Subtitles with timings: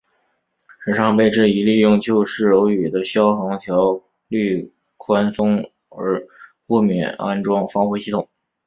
[0.83, 6.25] 时昌被质疑利用旧式楼宇的消防条例宽松而
[6.65, 8.27] 豁免安装防火系统。